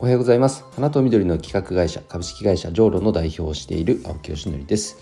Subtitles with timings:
[0.00, 0.64] おはようございます。
[0.76, 4.96] 花と緑の企画会社株式会社ジョーロの代表をしている青木よしのりです、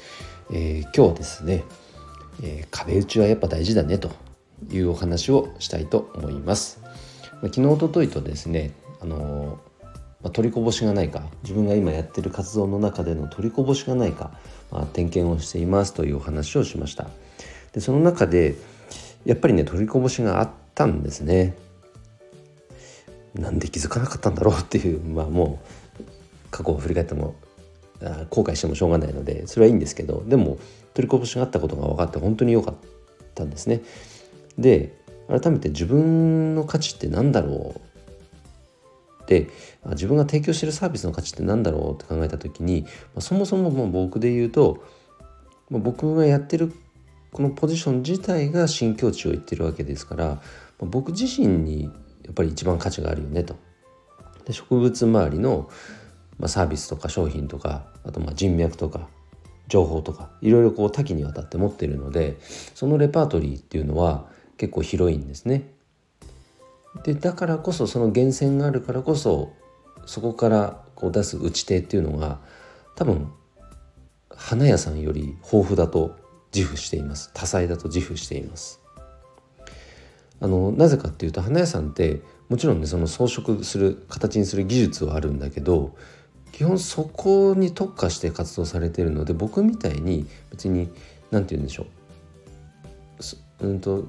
[0.50, 1.64] えー、今日はですね、
[2.42, 4.10] えー、壁打ちはやっぱ大事だねと
[4.70, 6.80] いうお話をしたいと思います、
[7.42, 8.70] ま、昨日一昨日とですね
[9.02, 9.58] あの
[10.22, 14.30] ま、取りこぼしがないか自分が今やってる活動の中での取りこぼしがないか、
[14.70, 17.06] まあ、点検をしていますというお話をしました。
[17.74, 18.54] でその中で
[19.26, 21.54] やっぱりね取りこぼしがあったんですね。
[23.38, 25.60] なんで気づかなかったんだろうっていうまあも
[26.00, 26.04] う
[26.50, 27.34] 過去を振り返っても
[28.30, 30.58] 後悔してもしょうがないのでそれはいいんですけどでも
[30.94, 32.74] 取りこぼしがあったことが分かって本当に良かっ
[33.34, 33.82] たんですね。
[34.58, 34.94] で
[35.28, 39.48] 改めて自分の価値って何だろうで
[39.90, 42.86] 自分が提供してるサービスの価値って何だろうって考えた時に
[43.18, 44.84] そもそももう僕で言うと
[45.70, 46.72] 僕がやってる
[47.32, 50.40] このポジション自体が新境地を言ってるわけですから
[50.78, 51.90] 僕自身に
[52.26, 53.56] やっぱり一番価値があるよねと。
[54.44, 55.70] で植物周りの、
[56.38, 59.08] まあ、サービスとか商品とかあとまあ人脈とか
[59.68, 62.36] 情報とかいろいろこう多岐にわたって持っているので
[62.74, 65.72] そのレパートリーっていうのは結構広いんですね。
[67.04, 69.52] でだからこそその源泉があるからこそ
[70.06, 72.40] そこからこう出す打ち手っていうのが
[72.94, 73.30] 多分
[74.30, 76.16] 花屋さんより豊富だと
[76.54, 78.80] 自負しています多彩だと自負しています
[80.40, 85.96] あのなぜかっていうと花屋さんってもちろんねその装飾する形にする技術はあるんだけど
[86.52, 90.88] 基本そこに特化して活動されてるので僕みたいに別に
[91.30, 91.86] 何て言うんでしょ
[93.60, 94.06] ううんと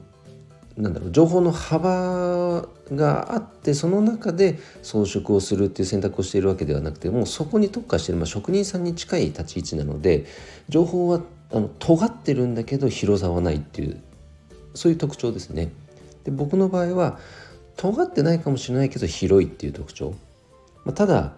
[0.78, 10.26] なんだろう情報の幅があってその中で装飾をするっていう選択をしているわけではなくてもうそこに特化している、まあ、職人さんに近い立ち位置なので
[10.70, 14.02] 情報はあの尖ってるんだけど広さはないっていう
[14.76, 15.72] そういう特徴ですね。
[16.28, 17.20] で僕の場合は
[17.78, 20.14] 尖ってないかもしれないけど広いっていう特徴、
[20.84, 21.36] まあ、ただ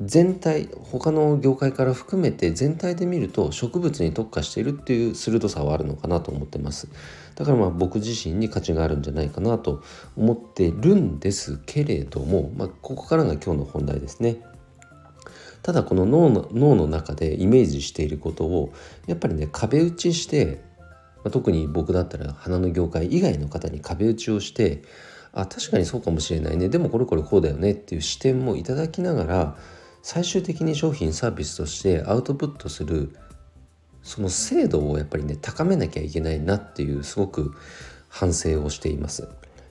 [0.00, 6.88] 全体他の業界から含めて全体で見ると植物に特化しているっていう鋭さはあるのかなと思ってます。
[7.36, 9.82] だからまあ僕自身に価値があるんじゃないかなと
[10.16, 14.36] 思ってるんですけれども、まあ、ここからが今日の本題ですね。
[15.62, 18.72] ただこの脳の脳の中でイメージしていることを
[19.06, 20.67] やっぱりね壁打ちして
[21.24, 24.82] ま、特に僕だったら花の業界以外の方に壁打ちをして
[25.32, 26.68] あ確かにそうかもしれないね。
[26.68, 27.72] でもこれこれこうだよね。
[27.72, 29.56] っていう視点もいただきながら
[30.02, 33.14] 最終的に商品サービスとしてアウトプットする
[34.02, 37.52] その精度をやっぱりね高めなきゃいけないなっていうすごく
[38.08, 39.28] 反省をしています。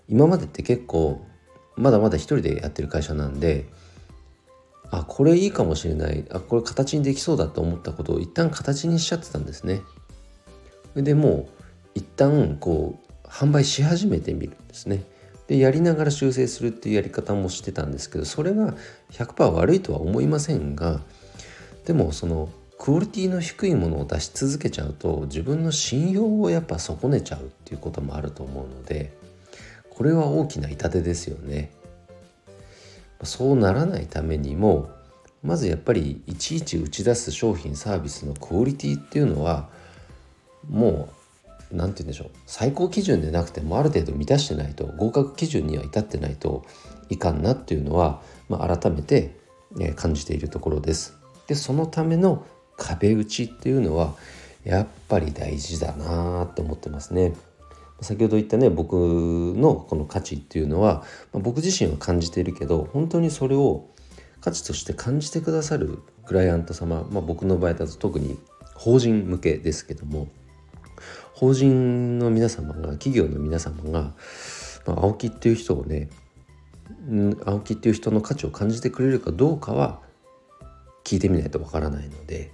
[0.08, 1.26] 今までって結構
[1.76, 3.66] まだまだ一人でやってる会社なんで
[4.90, 6.26] あこれいいかもしれない。
[6.30, 9.82] あこれ形にできそうだと思ったことを一旦形にしちゃってたんですね。
[11.04, 11.48] でもう
[11.96, 15.04] 一旦こう販売し始めてみるんですね。
[15.48, 18.76] でやりながら修正するっていうやり方もしてたんですけどそれが
[19.12, 21.02] 100%悪いとは思いませんが
[21.86, 29.18] でもそのクオリティの低いものを出し続けちゃうと自分の信用をやっぱ損ねちゃうっていうこともあると思うので
[29.90, 31.72] これは大きな痛手ですよね。
[33.24, 34.90] そうならないためにも
[35.42, 39.70] まずやっぱりいちいち打ち出す商品サービスのクオリティっていうのは
[40.70, 41.10] も
[41.72, 46.66] う何て言うんでしょう最高基準でなくてもある程度満たしてないと合格基準には至ってないと
[47.10, 49.36] いかんなっていうのは、まあ、改めて、
[49.96, 51.18] 感じているところです。
[51.48, 52.46] でそのための
[52.78, 54.16] 壁打ちっていうのは
[54.64, 57.34] やっぱり大事だなって思ってますね。
[58.02, 63.90] 先ほど言ったね僕のこの価値っていうのは、まあ、僕自身は感じているけど本当にそれを
[64.40, 68.38] 価値として感じてくださるクライアント様、まあ、僕の場合だと特に
[68.76, 70.28] 法人向けですけども
[71.34, 74.14] 法人の皆様が企業の皆様が、
[74.86, 76.10] まあ、青木っていう人をね
[77.46, 80.02] 青木っていう人の価値を感じてくれるかどうかは
[81.04, 82.52] 聞いてみないとわからないので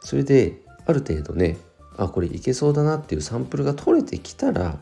[0.00, 1.56] それである程度ね
[1.96, 4.78] あこれいけそうだなっていうサンプルが取れてきたら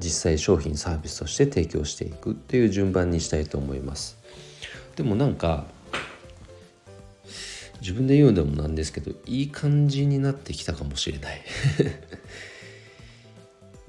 [0.00, 4.18] 実際商品サービスとして提供していくっていう順番にしたいと思います。
[4.96, 5.66] でもなんか
[7.80, 11.42] 自分で言うのもなんですけどいい感じになってきたかもしれない。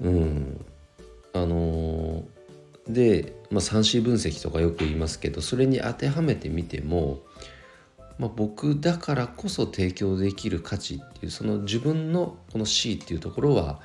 [0.00, 0.64] うん。
[1.34, 7.20] あのー、で、まあ、3C 分析とかよく言いますけどそれに当てはめてみても、
[8.18, 13.80] まあ、僕だからこそ提供できる価値っていうその自分のこの C っていうところは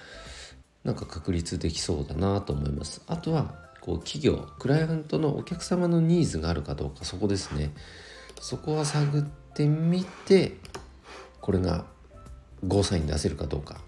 [0.83, 3.01] なんか確立できそうだなと思います。
[3.07, 7.73] あとはこう企業クライアントのお客様のニーズがあるかどうかそこですね。
[8.39, 10.55] そこは探ってってみて
[11.41, 11.85] これが
[12.67, 13.81] ゴーサイン出せるかどうか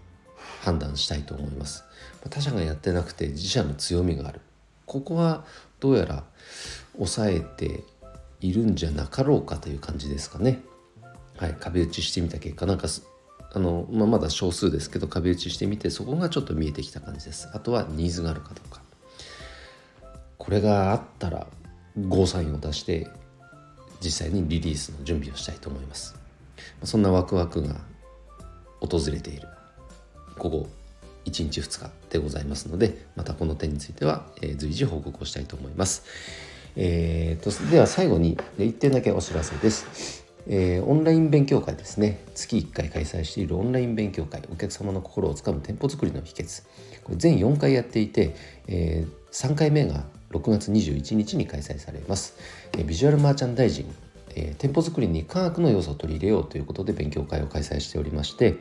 [0.64, 1.84] 判断したいと思います。
[2.30, 4.42] 他社がやってなくて自社の強みがある。
[4.86, 5.46] ここは
[5.80, 6.24] どうやら
[6.98, 7.84] 抑えて
[8.42, 10.60] いるんじゃなかろうかという感じですかね。
[11.38, 12.88] はい、壁打ちしてみた結果なんか
[13.54, 17.48] あの、まあ、まだ少数ですけど壁打ちしてみてそこがちょっと見えてきた感じです。
[17.54, 18.82] あとはニーズがあるかどうか。
[20.38, 21.48] これがあったら
[21.96, 23.08] ゴーサインを出して
[24.02, 26.16] 実際にリリースの準備をしたいと思います。
[26.84, 27.76] そんなワクワクが
[28.80, 29.48] 訪れている
[30.38, 30.68] 午後
[31.26, 36.04] 1日2日でございますのでまたこの点については、え、随時報告をしたいと思います、
[36.76, 40.28] えーと、とでは最後に1点だけお知らせです。
[40.48, 42.24] えー、オンライン勉強会ですね。
[42.34, 46.64] 月1回開催しているオンライン勉強会お客様の心をつかむ店舗作りの秘訣。
[47.04, 48.36] これ全4回やっていて、
[48.68, 52.38] えー、3回目が6月21日に開催されます、
[52.78, 53.94] え、ビジュアルマーチャンダイジング、
[54.36, 58.58] え店舗作りに科学の要素を取り入れようということで勉強会を開催しておりまして、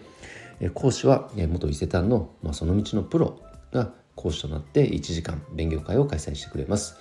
[0.61, 3.41] え講師は、え元伊勢丹の、まあ、その道のプロ
[3.73, 6.97] が講師となって1時間勉強会を開催してくれます。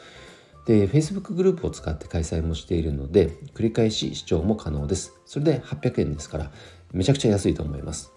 [0.68, 5.14] で Facebook グループを使って開催もしているので繰り返し視聴も可能です。
[5.26, 6.52] それで800円ですから
[6.92, 8.12] めちゃくちゃ安いと思います。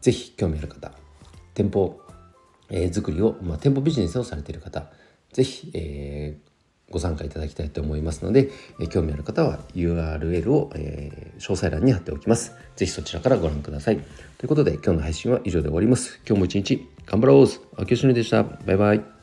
[0.00, 0.92] 是非興味ある方
[1.54, 2.00] 店舗、
[2.70, 4.86] えー、作りを、まあ、店舗ビジネスをされている方
[5.32, 12.52] ぜひ、えー、ご参加いただきたいと思いますので、えー、興味ある方は URL を、えー、詳細欄に貼っておきます。
[12.76, 13.96] ぜひそちらからご覧ください。
[13.96, 16.20] ということで今日の配信は以上で終わります。
[16.26, 17.46] 今日も一日頑張ろう
[17.80, 18.42] 秋吉でした。
[18.42, 19.17] バイバイ。